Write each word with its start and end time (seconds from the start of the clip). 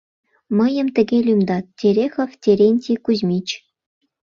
—Мыйым 0.57 0.87
тыге 0.95 1.17
лӱмдат: 1.25 1.65
Терехов 1.77 2.31
Терентий 2.41 2.97
Кузьмич. 3.05 3.47